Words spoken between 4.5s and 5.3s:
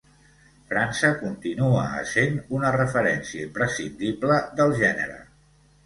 del gènere.